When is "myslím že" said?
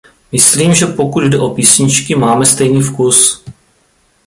0.31-0.85